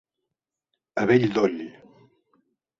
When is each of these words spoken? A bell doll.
A 1.03 1.05
bell 1.07 1.27
doll. 1.35 1.57